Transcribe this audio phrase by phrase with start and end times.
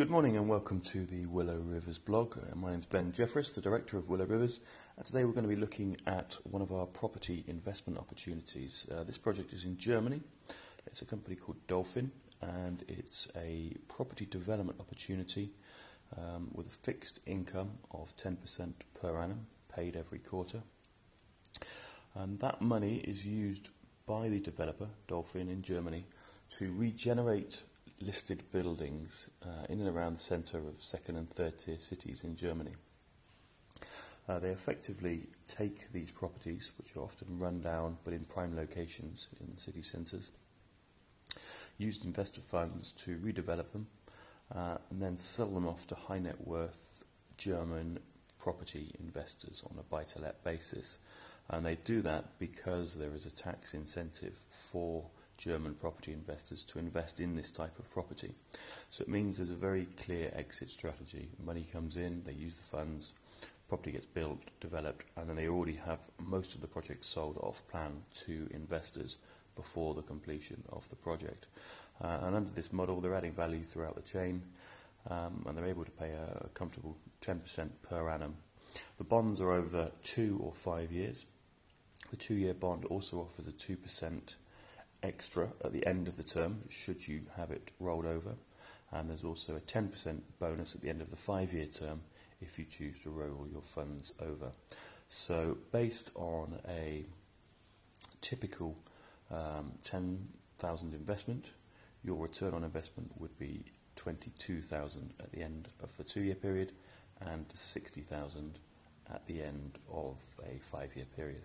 [0.00, 2.38] Good morning and welcome to the Willow Rivers blog.
[2.38, 4.60] Uh, my name is Ben Jeffress, the director of Willow Rivers,
[4.96, 8.86] and today we're going to be looking at one of our property investment opportunities.
[8.90, 10.22] Uh, this project is in Germany.
[10.86, 15.50] It's a company called Dolphin, and it's a property development opportunity
[16.16, 20.62] um, with a fixed income of 10% per annum, paid every quarter.
[22.14, 23.68] And that money is used
[24.06, 26.06] by the developer, Dolphin, in Germany,
[26.56, 27.64] to regenerate
[28.00, 32.34] listed buildings uh, in and around the centre of second and third tier cities in
[32.34, 32.74] Germany.
[34.28, 39.28] Uh, they effectively take these properties, which are often run down but in prime locations
[39.40, 40.30] in the city centres,
[41.78, 43.86] used investor funds to redevelop them,
[44.54, 47.04] uh, and then sell them off to high net worth
[47.36, 47.98] German
[48.38, 50.98] property investors on a buy to let basis.
[51.48, 55.06] And they do that because there is a tax incentive for
[55.40, 58.34] German property investors to invest in this type of property.
[58.90, 61.30] So it means there's a very clear exit strategy.
[61.42, 63.12] Money comes in, they use the funds,
[63.66, 67.66] property gets built, developed, and then they already have most of the project sold off
[67.70, 69.16] plan to investors
[69.56, 71.46] before the completion of the project.
[72.02, 74.42] Uh, and under this model, they're adding value throughout the chain,
[75.08, 78.36] um, and they're able to pay a, a comfortable 10% per annum.
[78.98, 81.24] The bonds are over two or five years.
[82.10, 84.34] The two-year bond also offers a 2%
[85.02, 88.34] extra at the end of the term, should you have it rolled over.
[88.92, 92.00] And there's also a 10% bonus at the end of the five year term
[92.40, 94.52] if you choose to roll your funds over.
[95.08, 97.04] So, based on a
[98.20, 98.76] typical
[99.30, 101.50] um, 10,000 investment,
[102.02, 103.64] your return on investment would be
[103.96, 106.72] 22,000 at the end of the two year period
[107.20, 108.58] and 60,000
[109.12, 111.42] at the end of a five year period.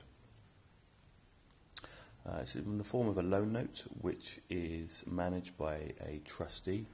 [2.27, 6.87] Uh, it's in the form of a loan note, which is managed by a trustee.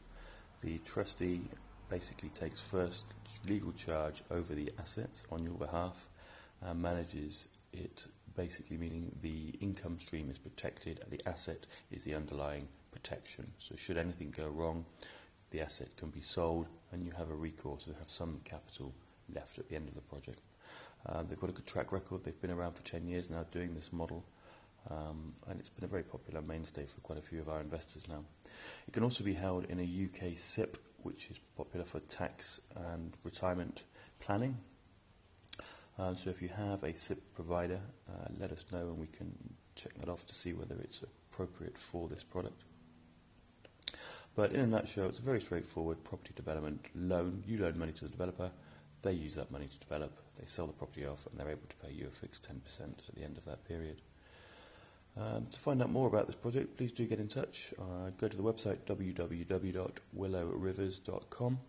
[0.62, 1.42] The trustee
[1.90, 3.06] basically takes first
[3.48, 6.10] legal charge over the asset on your behalf
[6.62, 12.14] and manages it, basically meaning the income stream is protected and the asset is the
[12.14, 13.54] underlying protection.
[13.58, 14.86] So, should anything go wrong,
[15.52, 18.94] the asset can be sold and you have a recourse and have some capital
[19.34, 20.42] left at the end of the project.
[21.06, 23.74] Uh, they've got a good track record, they've been around for 10 years now doing
[23.74, 24.26] this model.
[24.90, 28.08] Um, and it's been a very popular mainstay for quite a few of our investors
[28.10, 28.24] now.
[28.88, 33.16] It can also be held in a UK SIPP, which is popular for tax and
[33.24, 33.84] retirement
[34.20, 34.58] planning.
[36.00, 39.32] Um, so if you have a SIPP provider, uh, let us know and we can
[39.76, 42.64] check that off to see whether it's appropriate for this product.
[44.36, 47.44] But in a nutshell, it's a very straightforward property development loan.
[47.46, 48.52] You loan money to the developer,
[49.02, 51.76] they use that money to develop, they sell the property off, and they're able to
[51.88, 54.02] pay you a fixed 10% at the end of that period.
[55.18, 57.74] Um, to find out more about this project, please do get in touch.
[57.78, 61.60] Uh, go to the website www.willowrivers.com.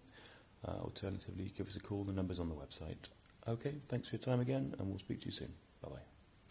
[0.66, 2.04] Uh, alternatively, give us a call.
[2.04, 3.08] The number's on the website.
[3.48, 5.52] Okay, thanks for your time again, and we'll speak to you soon.
[5.82, 6.11] Bye bye.